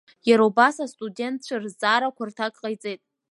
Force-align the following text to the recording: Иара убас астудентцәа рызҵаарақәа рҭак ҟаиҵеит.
Иара 0.29 0.43
убас 0.49 0.75
астудентцәа 0.85 1.61
рызҵаарақәа 1.63 2.23
рҭак 2.29 2.53
ҟаиҵеит. 2.61 3.01